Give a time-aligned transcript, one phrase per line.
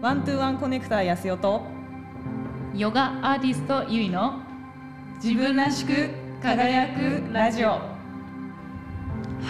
[0.00, 1.60] ワントゥーワンコネクター安代と。
[2.74, 4.40] ヨガアーティストゆいの
[5.22, 6.08] 自分らしく
[6.42, 7.68] 輝くラジオ。
[7.68, 7.82] は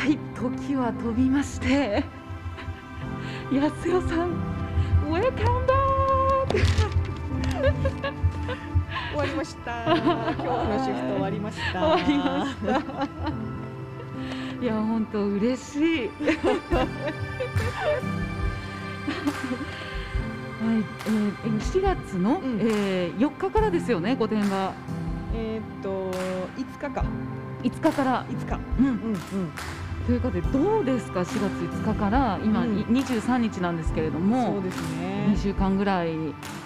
[0.08, 2.02] い時は飛びまして。
[3.54, 4.32] 安代さん
[5.08, 6.58] Welcome back
[9.10, 9.84] 終わりました。
[9.86, 11.80] 今日のシフト終わりました。
[11.80, 12.70] 終わりました。
[14.60, 16.10] いや本当嬉しい
[20.60, 22.60] はい、えー、7月の、うん。
[22.60, 24.74] えー、4日からですよね御殿場
[25.34, 26.10] えーっと
[26.58, 27.04] 5日か。
[27.62, 28.60] 5日から、5日。
[28.78, 29.18] うん、うんうん。
[30.06, 32.78] ということでどうですか4月5日から今、うん。
[32.78, 35.32] い23日なんですけれどもそうですね。
[35.34, 36.10] 2週間ぐらい、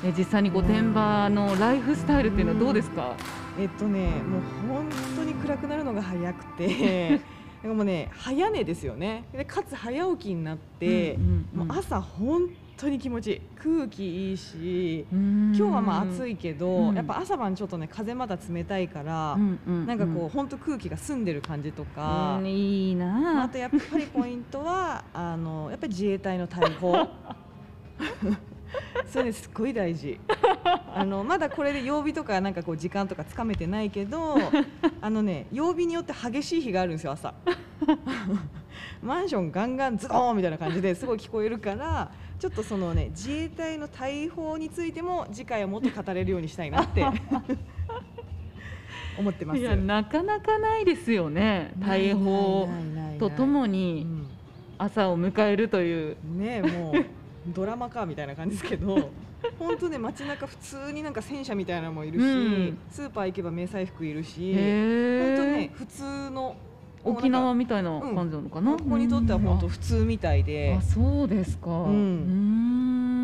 [0.04, 3.15] え実際に御殿場のライフスタイルっていうのはどうですか、
[3.59, 7.20] えっとねもう本当に暗くなるのが早くて
[7.62, 9.24] なんかもうね早寝ですよね。
[9.32, 11.18] でかつ早起きになって、
[11.54, 13.41] もう朝本当に気持ちいい。
[13.56, 16.95] 空気いいし今今日はまあ暑い、いけど、うん。
[16.95, 23.40] やっぱ朝晩ちょっとね風まだ冷たいから、うんうんなんかこう本当空気が澄んでる感じとか、うんいいな。
[23.40, 27.09] ああとやっぱりポイントはあのやっぱり自衛隊の大砲
[29.07, 30.18] それねすっごい大事。
[30.96, 34.37] あのまだこれで曜日とかなんかこう時間とかつかめてないけど
[35.01, 37.35] あのね曜日によって激しい日があるんですよ朝
[39.02, 47.04] マンションガンガンズドーンみたいな感じですごい聞こえるからちょっとそのね自衛隊の大砲についても次回はもっと語れるようにしたいなって
[49.16, 49.60] 思ってます。
[49.60, 52.68] いやなかなかないですよね大砲
[53.18, 54.26] とともうにん
[54.79, 57.04] 朝を迎えるという、ねもう
[57.46, 59.10] ドラマかみたいな感じですけど
[59.59, 62.79] 本当ね街中普通になんか戦車みたいなのもいるし、うん。
[62.91, 66.56] スーパー行けば迷彩服いるしへ本当ねえ普通の
[67.05, 70.77] 沖縄みみたいな感じなのかな、ここにとっては本当普通みたいで。
[70.78, 71.71] あ、そうですか。
[71.71, 73.23] うーん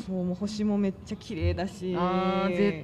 [0.00, 1.92] そうもう星もめっちゃ綺麗だし。
[1.92, 1.98] 絶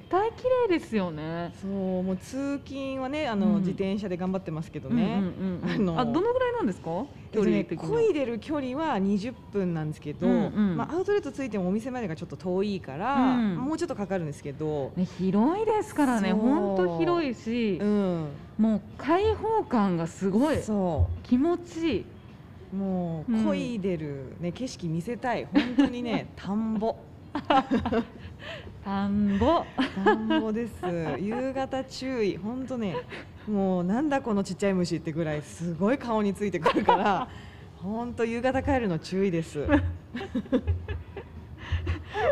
[0.09, 1.53] 対綺麗ですよね。
[1.61, 3.59] そうもう通勤はねあの、うん。
[3.61, 5.71] 自転車で頑張ってますけどね、うんうんうんうん。
[5.71, 7.07] あのあどのぐらいなんですか？
[7.33, 10.77] 距離的漕いでる距離は20分なんですけど、うんうん。
[10.77, 13.57] まあ、アウトレットついてもお店までがちょっと遠いから、うん。
[13.57, 16.33] もうちょっとかかるんですけど、ね、広いですからね。
[16.33, 20.59] 本当広いしう、ん、もう開放感がすごい。
[20.59, 22.07] そ気持ちいい。
[22.73, 23.49] うもううん。
[23.51, 25.45] 漕いでる、ね、景色見せたい。
[25.45, 26.97] 本当にね 田んぼ
[28.85, 29.65] 田んぼ。
[30.05, 30.73] 田んぼです。
[31.19, 32.37] 夕方注意。
[32.37, 32.97] 本当ね
[33.49, 37.29] もうなんだこのちっちゃい虫ってぐらいすごい顔についてくるから
[37.79, 39.67] 本当夕方帰るの注意です。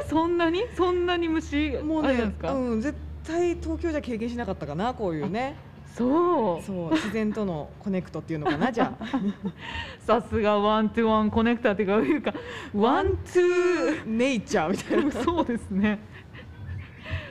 [0.08, 0.64] そんなに？
[0.76, 5.56] そんなに虫もうねうん、絶対東京じゃ経験しなかったかなこういうね
[5.98, 6.62] そう。
[6.62, 9.06] そう自然との connect っていうのかなじゃあ。
[10.00, 12.34] さすが one to one connector っていうか
[12.74, 15.10] one to nature みたいな。
[15.10, 15.98] ーそうですね。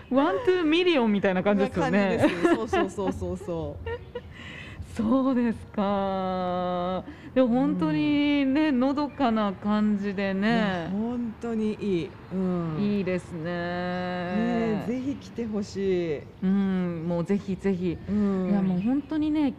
[0.10, 2.30] one to million みたいな感じですよね。
[2.44, 4.27] そうそうそうそうそう
[4.98, 7.04] そうですか。
[7.36, 10.90] でも本当にね、のどかな感じでね。
[10.92, 13.44] 本当にいい、うん、いいですね。
[13.44, 19.54] ねえぜひ来てほしい、うんもうぜひぜひ、うん、いやもう本当にね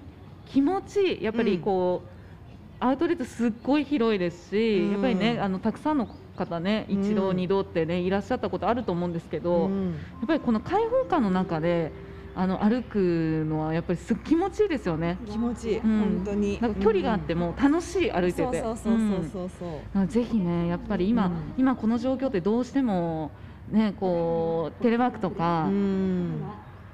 [0.47, 1.23] 気持ちいい。
[1.23, 2.09] やっぱりこう、
[2.81, 4.93] アウトレットすっごい広いですし、うん。
[4.93, 7.05] やっぱりねあのたくさんの方ねうん。
[7.05, 9.95] 一度、二度ってねいらっしゃったことあると思うんですけど、やうん。
[10.25, 11.93] っぱりこの開放感の中で
[12.41, 15.19] あの歩くのはやっぱりすっ気持ちいいですよね。
[15.27, 15.99] 気持ちいい、うん。
[15.99, 16.61] 本当に。
[16.61, 20.07] なんか距離があっても楽しい歩いてて、そうそうそうそうそうそう、うん。
[20.07, 21.33] ぜひねやっぱり今、うん。
[21.59, 23.33] 今この状況ってどうしても
[23.73, 26.45] ねこうテレワークとか、うん。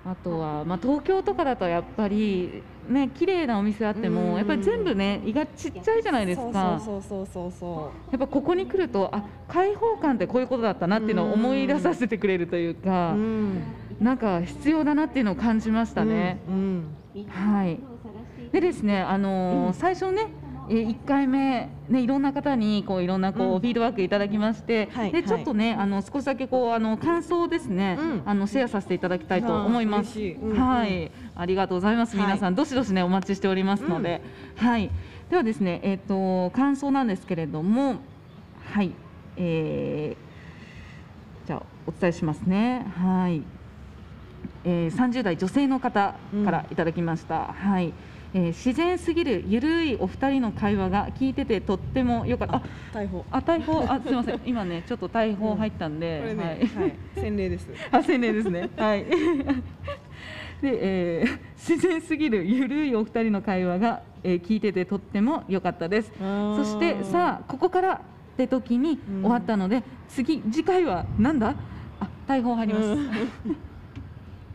[0.06, 4.37] あとは、まあ、東京とかだとやっぱりね綺麗なお店あっても、うん。
[4.37, 6.81] やっぱり全部ね胃がちっちゃいじゃないですか。
[6.82, 13.62] そうそうそうそうそやっぱここに来るとあ開放感ってこういうことだったなっていうのを思い出させてくれるというう、か、うん、
[14.00, 16.41] なんか必要だなっていうのを感じましたね。
[16.49, 16.97] うん
[17.28, 17.81] はい。
[18.53, 19.75] でですね、あのーうん。
[19.75, 20.28] 最初ね
[20.69, 23.60] えー1回目、ね、いろんな方にこういろんなこう、うん。
[23.60, 28.23] フィードバックいただきまして、でちょっとねあの少しだけこうあの感想をですね、うん。
[28.25, 30.19] あのシェアさせていただきたいと思います。
[30.19, 32.17] はい、ありがとうございます。
[32.17, 32.26] はい。
[32.26, 34.23] 皆さん、どしどしねお待ちしておりますので、
[34.56, 34.90] はい。
[35.31, 37.97] ではですね、えっ、と感想なんですけれども、
[38.73, 38.93] はい、
[39.37, 40.35] えー
[41.47, 42.87] じゃあお伝えしますね。
[42.97, 43.43] はい。
[44.64, 46.14] えー、30代女性の方
[46.44, 47.52] からいただきました。
[47.52, 47.93] はい。
[48.37, 52.56] えー自然すぎるゆるいお二人の会話が聞いててとってもよかった。
[52.56, 52.62] あ、
[52.93, 54.41] 逮捕あ逮捕あすみません。
[54.44, 56.43] 今ねちょっと逮捕入ったんで、これね、
[56.75, 57.69] ははいい、洗礼です。
[57.93, 58.69] あ洗礼ですね。
[58.76, 59.05] はい。
[60.62, 66.12] で、えー自然すぎるゆるいお二人の会話が、えー聞いててとっても良かったです。
[66.19, 71.55] そしてさあここからって時にうん終わったので、次次回はなんだ？
[72.00, 73.11] あ大砲入ります、うん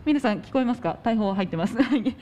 [0.09, 0.97] 皆さん聞こえますか？
[1.03, 2.15] 大砲入ってます、 はい。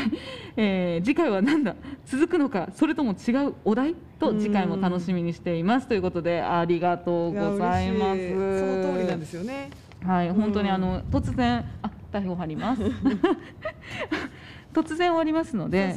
[0.56, 1.76] えー次回はなんだ？
[2.06, 2.70] 続くのか？
[2.74, 3.94] それとも違うお題？
[4.18, 5.86] と次回も楽しみにしています。
[5.86, 8.30] ということでありがとうございます。
[8.30, 9.68] その通りなんですよね。
[10.02, 12.82] はい、本当にうんあの突然あ大砲張ります。
[14.72, 15.94] 突然終わりますので、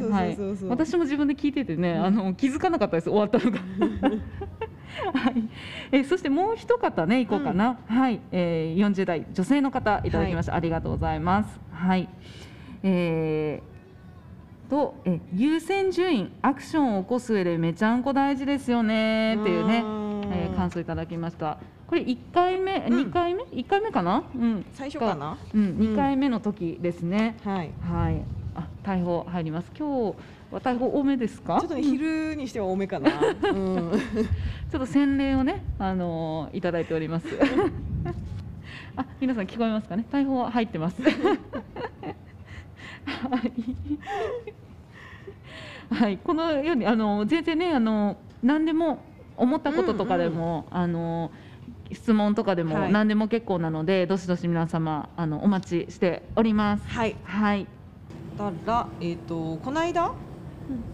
[0.68, 3.10] 私も自分で聞いててね、うんあの気づかなかったです。
[3.10, 3.60] 終わったのが。
[5.14, 5.44] はい、
[5.92, 11.60] えーそしてもう一方ね行こうかな、はい、えー、40代女性の方いただきました、ありがとうございます。
[11.72, 12.10] はい、
[12.84, 13.78] えー
[14.70, 19.36] とえ優先順位アクションを起こす上でめちゃんこ大事ですよね。
[19.36, 21.58] っていうね、えー感想いただきました。
[21.88, 23.08] これ1回目、うん。
[23.08, 25.38] 2回目、1回目かな、うん、最初かな？
[25.54, 27.38] うん、2回目の時ですね。
[27.46, 27.72] はい。
[27.80, 28.22] はい、
[28.58, 29.72] あ、大砲入ります。
[29.78, 30.16] 今日
[30.52, 31.58] は大砲多めですか？
[31.60, 33.92] ちょっとね昼にしては多めかなうん
[34.72, 37.28] ちょっと洗礼をね、あのーいただいております。
[38.98, 40.06] あ、皆さん聞こえますかね？
[40.12, 41.02] 大砲は入ってます。
[41.04, 41.10] は
[45.92, 45.96] い。
[45.96, 49.00] はい、このようにあの全然ねあの何でも
[49.38, 51.32] 思ったこととかでも、あの
[51.94, 56.88] 質問とかでもはい何でも結構なので、どしどし皆様あのお待ちしております。
[56.90, 57.68] はいはい。
[58.38, 60.14] たらえっ、とこの間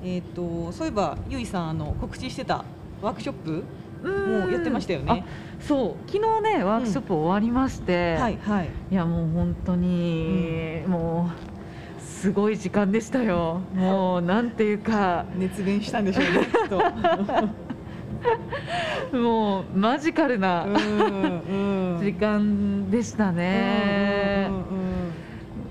[0.03, 2.63] えっ、とそういえばゆいさんあの告知してた
[3.01, 3.63] ワークショップ
[4.03, 5.23] もうやってましたよね。
[5.25, 6.11] あそう。
[6.11, 8.69] 昨日ねワークショップ終わりまして、はいはい。
[8.91, 11.31] いやもう本当に、も
[11.97, 13.61] うすごい時間でしたよ。
[13.73, 16.69] もうなんていうか熱弁したんでしょうね きっ
[19.11, 19.17] と。
[19.17, 20.77] もうマジカルなうんう
[21.97, 21.99] ん。
[22.03, 25.02] 時間でしたね、うんうんうん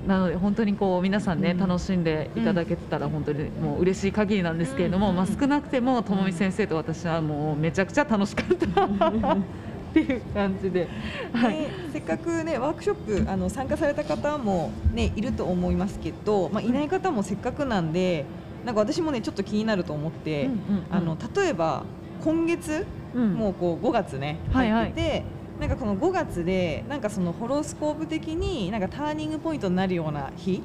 [0.07, 1.59] なので本当にこう皆さんね、うん。
[1.59, 5.17] 楽しんでいただけてたら本当にもう嬉しい限りなんですけれども、うん。
[5.17, 8.85] まあ、少なくてもともみ先生と私はもうめちゃくちゃ楽しかった
[9.35, 10.89] っていう感じで、
[11.33, 18.25] はい、ねせっかくねワークショップあの参加された方もねいると思いますけど、まあ、いない方もせっかくなんで
[18.65, 20.49] なんか私もねちょっと気になると思って、
[20.91, 21.85] あの例えば
[22.25, 23.35] 今月、うん。
[23.35, 24.85] もうこう5月ねはいはい。
[24.85, 25.25] 入ってて、
[25.61, 30.63] なんかこの5月でなんかそのホロスコープ的になんかターニングポイントになるような日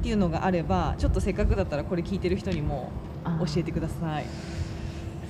[0.00, 2.90] っていうのがあればちょっとせっかくだったらこれ聞いてる人にも
[3.24, 4.26] あ教えてください。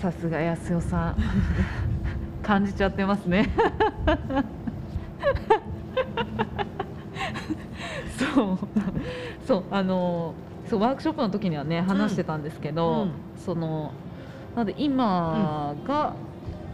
[0.02, 1.16] さすが安代さん。
[2.42, 3.48] 感じちゃってますね。
[8.18, 8.58] そう。
[9.46, 10.34] そうあの
[10.68, 13.12] そうワークショップの時にはね話してたんですけど、うん。
[13.36, 13.92] その
[14.54, 16.14] なので今が、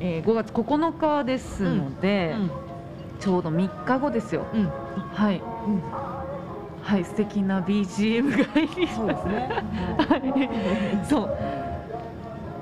[0.01, 2.51] えー5月9日ですので、うん
[3.21, 4.47] ちょうど3日後ですよ。
[4.55, 4.67] うん。
[5.13, 5.37] はい。
[5.37, 5.83] うん。
[6.83, 9.49] はい素敵な BGM が入りそうですね。
[9.99, 10.17] は
[11.05, 11.07] い。
[11.07, 11.37] そう。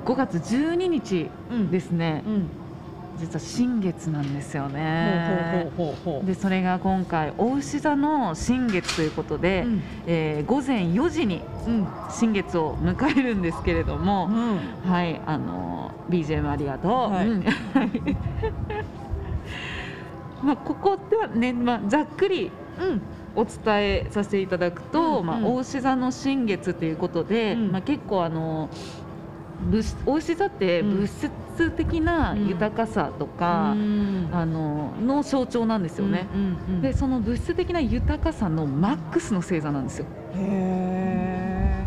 [0.05, 2.49] 5月12日うんですね、うん。
[3.19, 5.69] 実は新月なんですよね。
[6.23, 9.81] でそれが今回お牛座の新月ということで、うん。
[10.07, 11.87] えー午前4時にうん。
[12.09, 14.89] 新月を迎えるんですけれども、うん。
[14.91, 16.91] はいあの BGM ありがとう。
[17.11, 17.27] はい。
[17.27, 17.43] うん。
[20.41, 23.01] まあここではね、まあ、ざっくりうん。
[23.35, 25.43] お伝えさせていただくと、まあ、うん。
[25.43, 27.71] うん大牛座の新月ということで、うん。
[27.71, 28.69] まあ、結構あの
[29.61, 30.97] 物質大牛座ってうん。
[31.01, 31.29] 物質
[31.71, 34.29] 的な豊かさとか、うん。
[34.31, 36.27] あのの象徴なんですよね。
[36.33, 40.05] うんうんうんでその物質的な豊かさのマックスの星座なんですよ。
[40.35, 41.85] へ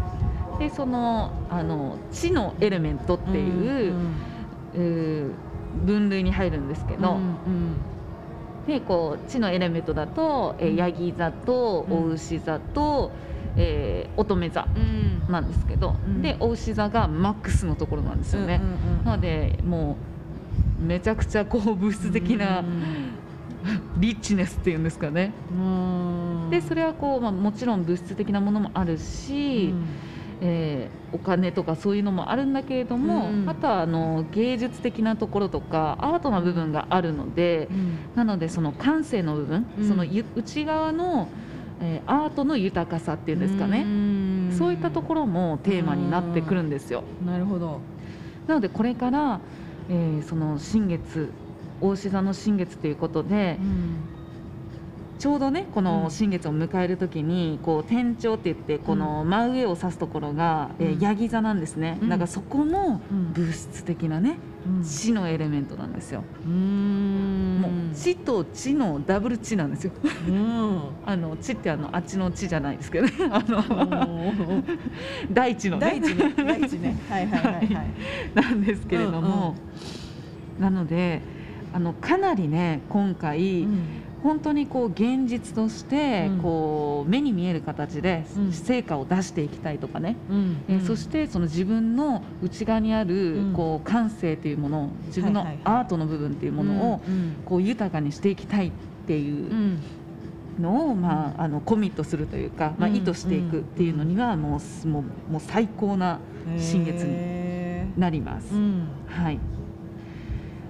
[0.58, 3.94] でそのあの地のエレメントってーいう,、
[4.74, 5.30] うー
[5.86, 7.76] 分類に入るんですけど、うんうん。
[8.66, 10.76] でこう地のエレメントだと、えーうん。
[10.76, 11.96] ヤギ座とうん。
[11.96, 13.10] お牛座と、
[13.56, 15.32] えー乙女座うん。
[15.32, 16.22] なんですけど、うん。
[16.22, 18.60] でお牛座がマックスのところなんですよね。
[18.62, 19.96] うんうんうんなのでも
[20.80, 22.64] うめちゃくちゃこう物質的な
[23.98, 25.32] リッチネスっていうんですかね。
[25.50, 26.48] うん。
[26.50, 29.72] でそれはこう、まあ、もちろん物質的なものもあるし、
[30.40, 33.48] えーお金とかそういうのもあるんだけれども、うん。
[33.48, 37.98] あとはあの芸術的なところとかアートな部分があるのでう、ん。
[38.16, 39.88] なのでその感性の部分、うん。
[39.88, 41.28] そのゆ内側の、
[41.82, 44.52] えーアートの豊かさっていうんですかね、ん。
[44.56, 47.02] そういったところもテーマになってくるんですよ。
[47.26, 47.80] なるほど。
[48.46, 49.40] なのでこれから、
[49.90, 51.30] えーその新月
[51.80, 53.58] 大牛座の新月ということで、
[55.18, 55.84] ちょうどねこうん。
[55.84, 61.00] の新月を迎える時にこう天頂って言ってこの真上を指すところが、えーうん。
[61.00, 62.08] ヤギ座なんですね、うん。
[62.08, 63.32] だからそこもうん。
[63.32, 64.82] 物質的なねうん。
[64.84, 67.58] 地のエレメントなんですよ、うん。
[67.60, 67.70] もう
[68.02, 69.92] 地と地のダブル地なんですよ。
[70.28, 70.82] うん。
[71.06, 73.12] あの地ってあのあっちの地じゃないですけどね。
[73.30, 74.64] あのうん
[75.32, 75.86] 大地のね。
[75.86, 76.34] 大地ね。
[76.36, 76.96] 大地ね。
[77.08, 77.90] はいはいはいはい。
[78.34, 79.54] なんですけれども、
[80.58, 81.20] なので
[81.72, 83.84] あのかなりね今回、うん
[84.22, 86.38] 本当にこう現実としてうん。
[86.38, 88.52] こう目に見える形でうん。
[88.52, 90.56] 成果を出していきたいとかね、うん。
[90.68, 93.52] えーそしてその自分の内側にあるうん。
[93.52, 98.72] こう感性というもの自分のアートの部分っていうものをうんこう豊かにしていきたいっ
[99.06, 99.78] ていううん。
[100.60, 102.96] のを、まあ、あのコミットするというか、まあ、うん。
[102.96, 106.20] 意図していくっていうのにはもうすもうもう最高な
[106.58, 108.54] 新月にへなります。
[109.06, 109.38] はい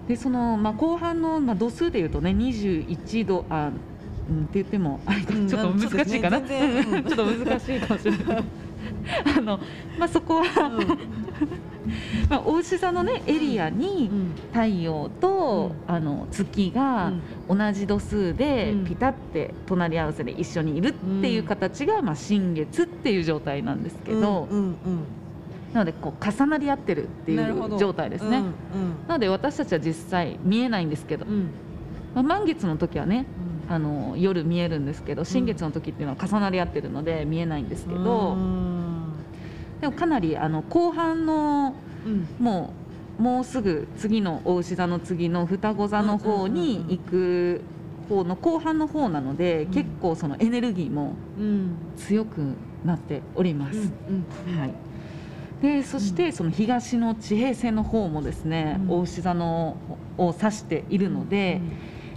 [0.09, 3.71] でその、まあ、後半の、まあ、度数でいうとね21度あ、
[4.29, 5.01] うん、って言っても
[5.49, 8.45] ちょっと難しいかな、そうですねちょっと難しいかもしれない。
[9.37, 9.59] あの、
[9.99, 10.71] まあ、そこは、
[12.31, 14.33] まあ、お牛座のねエリアにうん。
[14.53, 17.13] 太陽と、あの月が
[17.49, 18.85] 同じ度数でうん。
[18.85, 24.77] ピタって隣り合わせで一緒にいるっていう形が、まあ、新月っていう状態なんですけど、うんうん
[25.73, 28.39] なのでこう重なり合ってるっていう状態ですね。
[28.39, 28.55] うん
[29.09, 31.33] なので私たちは実際見えないんですけど、うん。
[31.33, 31.51] うん
[32.15, 33.27] まあ、満月の時はね
[33.69, 33.75] うん。
[33.75, 39.13] あの夜見えるんですけど新月の時っていうのは重なり合ってるので見えないんですけど、うん。
[39.81, 41.75] でもかなりあの後半の
[42.05, 42.27] うん。
[42.39, 42.75] も
[43.19, 47.61] うもうすぐ次のお牛座の次の双子座の方に行く
[48.09, 49.73] 方の後半の方なので、うん。
[49.73, 51.77] 結構そのエネルギーもうん。
[51.97, 53.79] 強くなっております。
[53.79, 53.81] う
[54.13, 54.59] ん。
[54.59, 54.75] はい
[55.63, 58.91] でそしてその東の地平線の方もですね、うん。
[58.91, 59.77] お牛座の
[60.19, 61.61] を指しているので、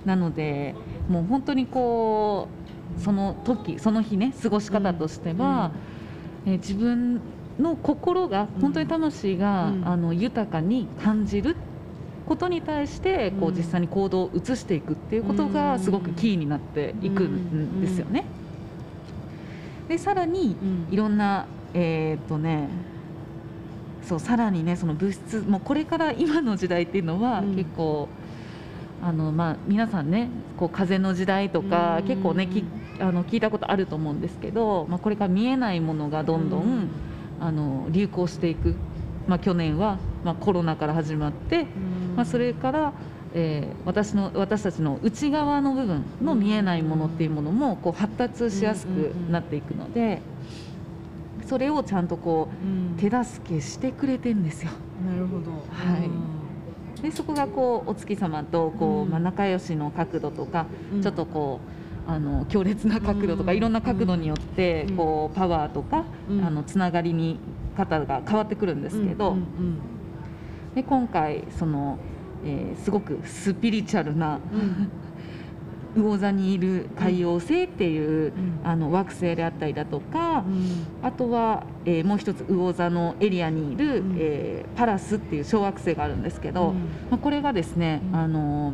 [0.04, 0.74] なので
[1.08, 2.48] もう本当にこ
[2.98, 5.72] うその時その日ね過ごし方としては、
[6.48, 7.22] えー自分
[7.60, 8.62] の心がうん。
[8.62, 9.88] 本当に魂が、うん。
[9.88, 11.56] あの豊かに感じる
[12.28, 13.56] ことに対してこううん。
[13.56, 15.54] 実際に行動を移していくっていうことうん。
[15.54, 18.26] がすごくキーになっていくんですよね。
[19.88, 20.88] でさらにうん。
[20.92, 22.68] いろんなえーっとね
[24.08, 27.56] そうさらにねその物質もうこれから今の時代っていうのはうん。
[27.56, 28.08] 結構、
[29.04, 32.08] あのまあ、皆さんねこう風の時代とか、うん。
[32.08, 32.64] 結構ねき
[33.00, 36.90] あの聞いたことあると思うんですけど、まあ、これから見えないものがどんどん、うん。
[37.42, 38.76] あの流行していく、
[39.28, 41.68] まあ、去年は、まあ、コロナから始まって、
[42.16, 42.94] まあ、それから、
[43.34, 50.22] えー私の私たちの内側の部分の見えないものっていうものもこう発達しやすくなっていくので
[51.46, 52.50] それをちゃんとこ
[52.98, 54.72] う手助けしてくれてんですよ。
[55.06, 55.52] なるほど。
[55.52, 57.02] はい。
[57.02, 59.10] でそこがこうお月様とこう、うん。
[59.12, 61.02] まあ、仲良しの角度とか、うん。
[61.02, 61.60] ちょっとこ
[62.08, 63.58] うあの強烈な角度とか、うん。
[63.58, 64.98] いろんな角度によってうん。
[64.98, 66.44] こうパワーとか、うん。
[66.44, 67.40] あのつながりに
[67.78, 69.36] 方が変わってくるんですけど、
[70.74, 72.00] で今回その、
[72.46, 74.90] えーすごくスピリチュアルなうん
[75.96, 78.60] 魚座にいる海洋星っていう、うん。
[78.64, 80.86] あの惑星であったりだとか、うん。
[81.02, 84.16] あとは、えーもう一つ魚座のエリアにいる、うん。
[84.20, 86.76] えーパラスっていう小惑星があるんですけど、うん。
[87.10, 88.16] まあ、これがですね、うん。
[88.16, 88.74] あの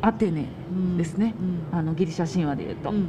[0.00, 0.96] アテネうん。
[0.96, 1.34] ですね。
[1.72, 1.78] うん。
[1.78, 3.08] あのギリシャ神話でいうと、うん。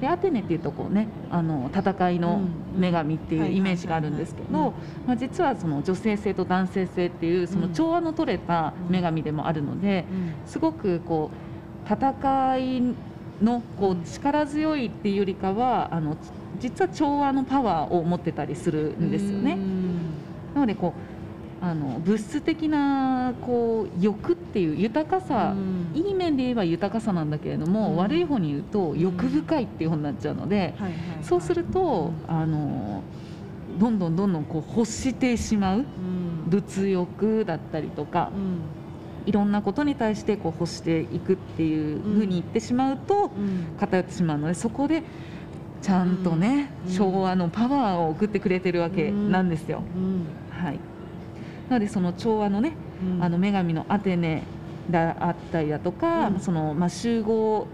[0.00, 2.40] でアテネっていうとこうねあの戦いの
[2.76, 4.74] 女神っていうイメージがあるんですけど
[5.06, 10.34] まあ実はその女性性と男性性っていうその調和の取れた女神でもあるのでうん。
[10.46, 11.53] すごくこう
[11.88, 12.82] 戦い
[13.42, 16.16] のこう力強いっていうよりかはあの
[16.60, 19.58] 実は調和のパワーを持ってたりするんですよね。
[20.54, 25.84] なのでこうあの物質的なこう欲っていう豊かさ、うん。
[25.94, 27.96] いい面で言えば豊かさなんだけれども、うん。
[27.96, 30.74] 悪い方に言うと欲深いっていう方になっちゃうので、
[31.22, 33.02] そうするとあの
[33.78, 35.84] どんどんどんどんこう欲してしまううん。
[36.46, 38.83] 物欲だったりとかうん
[39.26, 43.76] いろんなことに対してこう欲していくっていうふうに言ってしまうとうん。
[43.78, 45.02] 偏ってしまうのでそこで
[45.82, 46.92] ちゃんとね、うん。
[46.92, 49.82] 昭和のパワーを送ってくれてるわけなんですよ。
[49.94, 50.26] うん。
[50.50, 50.78] はい、
[51.68, 53.22] なのでその調和のねうん。
[53.22, 54.44] あの女神のアテネ
[54.88, 56.40] であったりだとか、うん。
[56.40, 57.66] そのまあ、集合、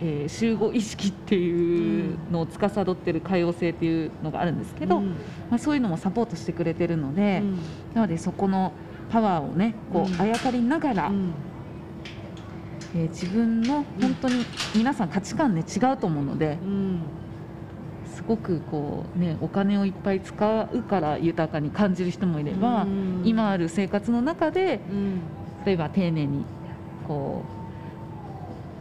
[0.00, 5.08] えー集合意識っていうのを司っている海王星っていうのがあるんですけど、うん。
[5.50, 7.58] まあ、そういうのもサポートしてくれてるので、うん。
[7.94, 8.72] なのでそこの
[9.10, 11.34] パワーをねこうあやかりながら、うん。
[12.94, 17.00] えー自分の本当に皆さん価値観ね違うと思うのでうん。
[18.14, 23.22] すごくこう、ね、お金をいっぱい使うから豊かに感じる人もいれば、うん。
[23.24, 25.20] 今ある生活の中でうん。
[25.66, 26.44] 例えば丁寧に
[27.06, 27.42] こ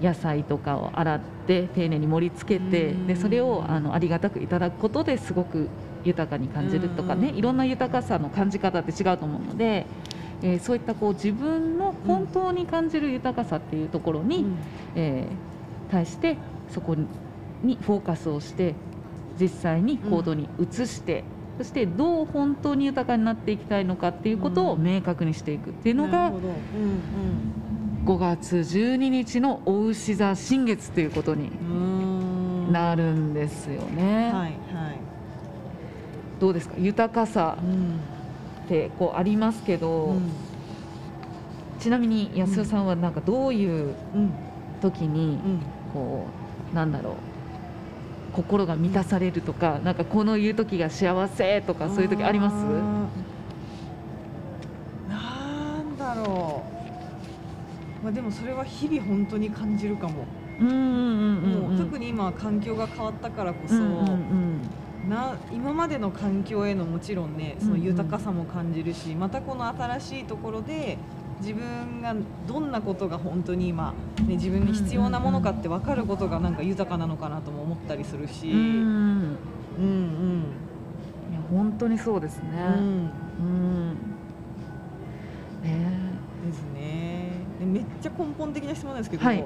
[0.01, 3.07] う野菜とかを洗って丁寧に盛り付けてうん。
[3.07, 5.67] でそれをあのありがたくいただくことですごく
[6.05, 7.35] 豊かに感じるとかねうん。
[7.35, 9.85] いろんな豊かさの感じ方って違うと思うので、
[10.41, 14.45] えーそういったこう自分の本当に感じる豊かさっていうところに、
[14.95, 16.35] えー対して
[16.71, 16.95] そこ
[17.63, 18.73] にフォーカスをして
[19.39, 21.23] 実際に行動に移して
[21.59, 26.47] そしてどう本当に豊かになっていきたいのかっていうことを明確にしていくっていうのがなるほど。
[26.47, 26.53] うん
[28.05, 31.49] 5月12日のお牛座新月ということに
[32.71, 34.25] なるんですよね。
[34.25, 34.51] はいはい。
[36.39, 36.75] どうですか？
[36.79, 37.57] 豊かさ。
[37.61, 37.99] うん
[38.65, 40.31] ってこうありますけど、うん。
[41.79, 44.31] ちなみに安代さんはなんかどういううん。
[44.81, 45.59] 時にうん。
[45.93, 46.25] こ
[46.73, 47.13] うなんだろう
[48.33, 52.53] 心が満たされるとかなんかこの言う時が幸せとかそういう時あります？
[55.07, 56.63] なんだろ
[58.01, 60.25] う、まあ、でもそれは日々本当に感じるかも、
[60.59, 60.63] う
[61.77, 64.59] 特に今は環境が変わったからこそ、うんうんうん
[65.09, 70.97] な今までの環境へのもちろんねその豊かさも感じるし、またこの新しいところで
[71.39, 72.15] 自分が
[72.47, 73.93] どんなことが本当に今、
[74.27, 78.59] ね、自分に必要なものかって分かることがなんか豊かなのかなとも思ったりするし、うん。
[79.77, 80.43] うんうん。
[81.31, 82.49] いや本当にそうですね。
[82.55, 83.09] うん。
[83.39, 83.89] うん。
[85.63, 85.91] ね。
[86.45, 87.31] ですね。
[87.59, 89.45] でめっちゃ根本的な質問なんですけど、はい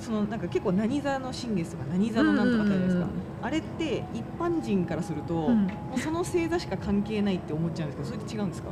[0.00, 5.64] そのなんか結構何座の新月とか何座のなんとかってあるじゃないですか、うんうんあれって一般人からすると、うん。
[5.66, 8.70] もうその星座しか関係ないって思っちゃうんですけどそれって違うんですか？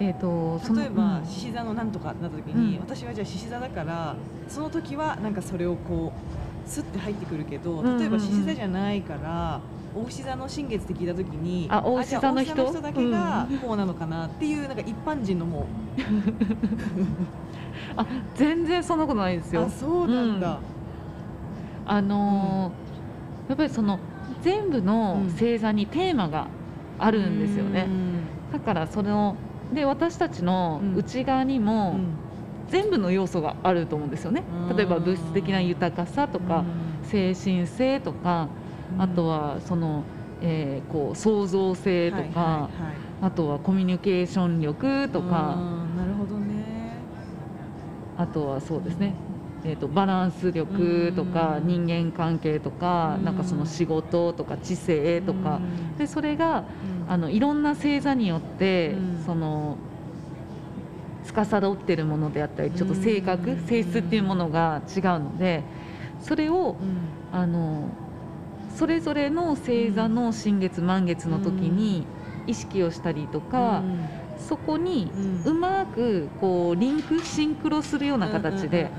[0.00, 1.24] えっ、と例えばうん。
[1.24, 2.80] 獅子座のなんとかなった時に、うん。
[2.80, 4.16] 私はじゃあ獅子座だから
[4.48, 6.12] その時はなんかそれをこ
[6.66, 7.98] うスッて入ってくるけどうんうんうん。
[8.00, 9.60] 例えば獅子座じゃないから
[9.94, 12.72] 大牛座の新月って聞いた時にあ大牛座の人？
[12.82, 15.66] だけがこうなのかなっていうなんか一般人のも
[17.96, 19.68] あ全然そんなことないですよ。
[19.68, 20.58] そうなんだ、
[21.86, 22.80] あのー
[23.50, 23.98] やっぱりその
[24.42, 26.46] 全部の星座にテーマが
[26.98, 27.88] あるんですよね。
[28.52, 29.36] だからその
[29.74, 32.00] で私たちの内側にうもん。
[32.68, 34.44] 全部の要素があると思うんですよね。
[34.70, 34.76] うん。
[34.76, 36.64] 例えば物質的な豊かさとか
[37.02, 38.46] 精神性とか
[38.96, 40.04] あとはその、
[40.40, 42.68] えーこう創造性とか、
[43.20, 45.56] あとはコミュニケーション力とか、
[48.20, 49.14] あとはそうですね、
[49.64, 51.86] えー、とバランス力とかうん。
[51.86, 53.24] 人間関係とかうん。
[53.24, 55.56] なんかその仕事とか知性とか。
[55.56, 55.96] うん。
[55.96, 56.64] でそれが
[57.06, 57.12] うん。
[57.12, 59.24] あのいろんな星座によってうん。
[59.24, 59.78] その
[61.24, 63.66] 司ってるものであったりちょっと性格うん。
[63.66, 65.62] 性質っていうものが違うので
[66.20, 67.38] それをうん。
[67.38, 67.88] あの
[68.76, 72.04] それぞれの星座の新月満月の時に
[72.46, 73.82] 意識をしたりとか
[74.40, 75.10] そこに
[75.44, 78.90] うまくこうリンクシンクロするような形で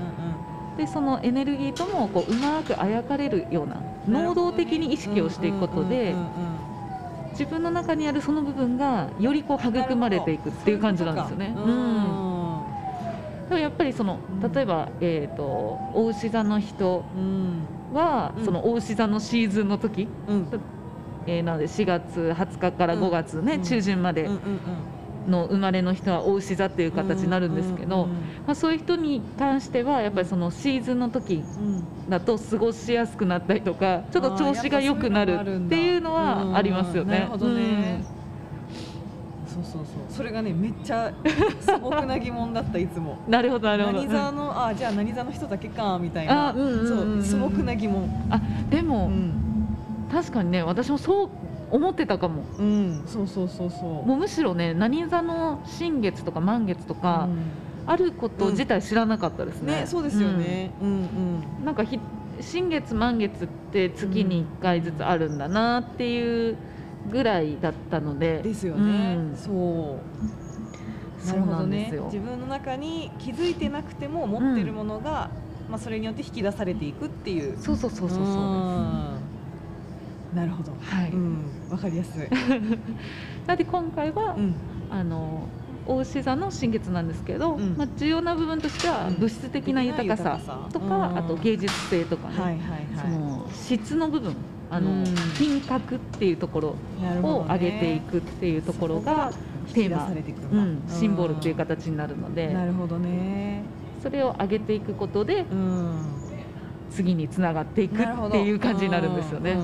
[0.76, 6.14] でそのエネルギーともこううまくあやかれるような能動的に意識をしていくことで
[7.32, 11.54] 自分の中にあるその部分がよりこう育まれていくっていう感じなんですよね。
[11.56, 12.62] うん。
[13.48, 14.52] でもやっぱりそのうん。
[14.52, 15.42] 例えば、えー、と
[15.94, 17.62] 大牛座の人うん。
[17.94, 18.44] は、うん。
[18.44, 20.46] その大牛座のシーズンの時、うん。
[21.26, 23.62] えーなので4月20日から5月ね、うん。
[23.62, 24.28] 中旬まで
[25.28, 28.16] の生まれの人は大牛座っていう形になるんですけど、うんま
[28.48, 37.20] あ、そういう人に関してはやっぱりそのシーズンの時うんだと過ごしやすくなったりとかちょっと調子が良くなるっていうのはありますよね。
[37.20, 38.04] なるほどね、
[39.46, 39.84] そうそうそう。
[40.08, 41.12] それがねめっちゃ
[41.60, 43.18] 素朴な疑問だったいつも。
[43.26, 43.98] う んなるほどなるほど。
[43.98, 46.48] 何座のあじゃあ何座の人だけかみたいな。
[46.48, 46.80] あうんうんうん
[47.14, 47.22] うん。
[47.22, 48.08] そう素朴な疑問。
[48.30, 49.32] あでうも、ん、
[50.10, 51.30] 確かにね私もそう
[51.72, 52.44] 思ってたかも。
[52.58, 54.06] うん、そうそうそうそう。
[54.06, 57.28] もうむしろね何座の新月とか満月とか、
[57.86, 59.80] あること自体知らなかったですね。
[59.80, 60.94] ねそうですよね、うん、うん
[61.58, 61.64] うん。
[61.64, 61.98] なんかひ
[62.40, 66.56] 新月満月って月に1回ずつあるんだなっていう
[67.10, 69.36] ぐらいだったので、ですよね、うん。
[69.36, 71.26] そう。
[71.26, 72.04] そうなんですよ。
[72.04, 75.30] 自分の中に気づいてなくても持ってるものが、
[75.70, 77.56] まあ、それによって引き出されていくっていう。
[77.60, 78.18] そうそうそうそうそう。
[78.18, 78.32] です。
[80.32, 80.72] うんなるほど。
[80.80, 81.10] はい。
[81.10, 81.44] うん。
[81.70, 82.28] わかりやすい、
[83.46, 84.54] なので今回は、うん。
[84.90, 85.48] あの
[85.86, 87.76] 大牛座の新月なんですけど、うん。
[87.76, 89.14] まあ、重要な部分としてはうん。
[89.16, 91.18] 物質的な豊かさとか、うん。
[91.18, 94.34] あと芸術性とかね、はいはいそはの質の部分
[94.70, 95.04] あの、うん。
[95.36, 96.76] 品格っていうところ
[97.22, 99.32] を上げていくっていうところが
[99.68, 100.58] 引き出されていくんだ。
[100.58, 103.62] うん、シンボルっていう形になるので、なるほどね。
[104.02, 106.22] それを上げていくことでうん。
[106.92, 109.56] 次につながっていくっていう感じになるんですよね。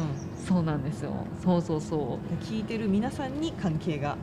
[0.51, 1.13] うんうんそうなんですよ。
[1.45, 4.17] そうそうそ聞いてる皆さんに関係が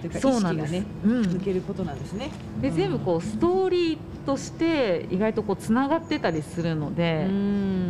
[0.00, 0.12] というう。
[0.12, 0.72] か意そうなんです。
[0.74, 1.20] 識がねうん。
[1.22, 7.88] 抜けることなんですねで全部こうストーリーとして意外とこうつながってたりするのうで、ん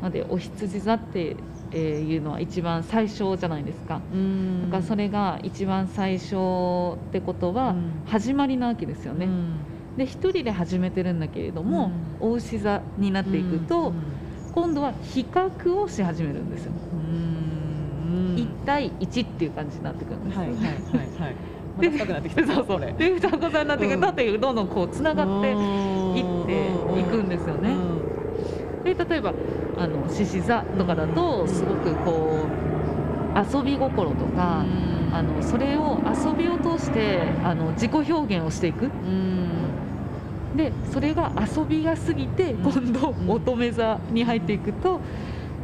[0.00, 1.36] なのでお羊座って
[1.74, 4.00] いうのは一番最初じゃないですか。
[4.12, 6.36] うんだからそれが一番最初
[6.94, 9.26] ってことはうん始まりなわけですよね。
[9.26, 9.52] うん
[9.98, 13.94] で一人で始めてるんだけれども、お牛座になっていくと、うん
[14.58, 16.72] 今度は比較をし始めるんですよ。
[16.92, 18.34] うんうん。
[18.34, 20.40] 1対1っていう感じになってくるんですよ。
[20.40, 21.34] はいはいはいはい。
[21.78, 22.46] まだ深くなってきた。
[22.46, 22.80] そうそう。
[22.80, 24.00] で双子さんになってくる。
[24.00, 24.40] と、うん。
[24.40, 27.76] どんどんこうつながっていっていくんですよね。
[28.82, 29.32] で例えば
[29.76, 32.46] あの獅子座とかだとすごくこ
[33.34, 34.64] う遊び心とか、
[35.12, 38.86] あのそれを遊びを通してあの自己表現をしていく。
[38.86, 39.87] うん
[40.56, 42.72] でそれが遊びが過ぎてうん。
[42.72, 45.00] 今度うん乙女座に入っていくと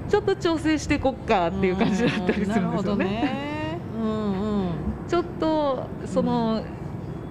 [0.08, 3.04] ちょっと調整していこっかっていう感じだったりするんですよなるほどね。
[3.04, 4.70] ねうんうん。
[5.08, 6.62] ちょっとその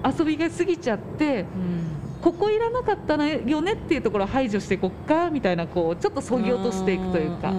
[0.03, 1.45] 遊びが過ぎちゃって
[2.21, 7.53] ここいらなかったのよねっていうところを排除していこっかみたいなこうちょっとそぎ落としていくというか。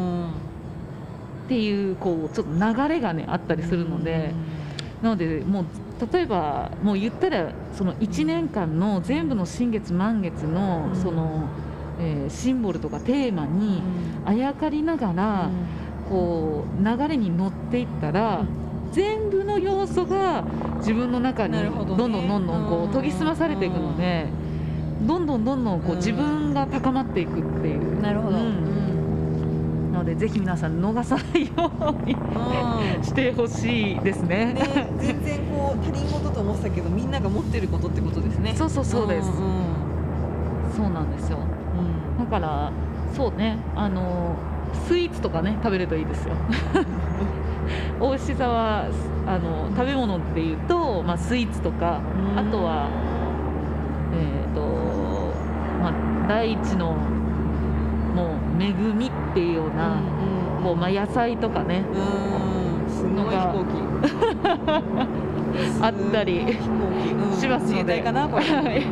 [1.45, 4.33] っていうこうちょっと流れがねあったりするので。
[5.05, 5.65] なのでもう
[6.13, 11.03] 例えばもう言ったらその1年間の全部の新月満月のうん。
[11.03, 11.49] その、
[12.01, 13.59] えーシンボルとかテーマうん。
[13.59, 13.83] に
[14.25, 15.51] あやかりながら
[16.09, 18.45] こう流れに乗っていったら
[18.93, 20.45] 全部の要素が
[20.79, 24.27] 自分の中にどんどんどんどんこう研ぎ澄まされていくので
[25.03, 25.97] どんどんどんどんこううん。
[25.99, 28.01] 自分が高まっていくっていう。
[28.01, 28.84] なるほど、ううんん
[29.95, 31.53] なのでぜひ皆さん逃さないよ
[31.89, 32.17] うに
[33.05, 34.53] してほしいですね。
[34.53, 38.55] ね、全然こう他人事と思ってたけどみんなが持ってることってことですね。
[38.57, 39.29] そうそうそうです。
[40.77, 41.39] そうなんですよ。
[41.39, 42.25] うん。
[42.25, 42.73] だから
[43.15, 43.57] そうね。
[43.77, 44.35] あの
[44.89, 46.35] スイーツとかね食べるといいですよ。
[48.01, 48.87] お牛座は
[49.29, 52.01] あの食べ物っていうと、まあ、スイーツとか
[52.33, 52.39] うん。
[52.39, 52.91] あとは
[54.13, 54.61] えっ、と
[55.81, 55.91] ま
[56.25, 56.97] あ大地の
[58.15, 60.01] もう恵みっていうような、
[60.63, 61.85] こうまあ、野菜とかね。
[61.93, 62.91] うん。
[62.91, 63.85] すごい飛行機。
[65.83, 66.41] あったり
[67.39, 68.45] しますので自衛隊かなこれ。
[68.45, 68.83] はい。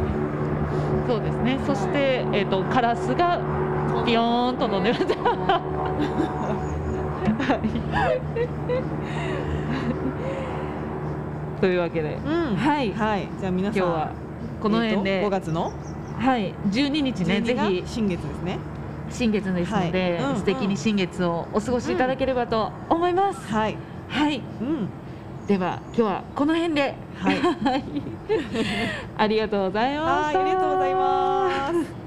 [1.09, 1.59] そうですね。
[1.67, 3.41] そして、えー、とカラスが
[4.07, 5.05] ピヨーンと飛んでます
[7.43, 7.57] は
[11.59, 11.61] い。
[11.61, 12.19] というわけで。
[12.25, 12.57] うん。
[12.57, 12.93] はい。
[12.93, 13.29] はい。
[13.41, 14.13] じゃあ皆さん今日は
[14.61, 15.73] この辺で、えーと5月の？
[16.19, 17.83] はい、12日ね12がぜひ。
[17.87, 18.59] 新月ですね。
[19.13, 20.33] 新月ですので、はい。
[20.33, 23.77] うん素敵に新月をお過ごしいただければと思います、はい。
[24.09, 24.43] はい。
[24.61, 24.89] うん。
[25.47, 26.95] では今日はこの辺で。
[27.19, 27.37] はい。
[29.17, 30.39] ありがとうございました。
[30.39, 32.02] はいありがとうございます。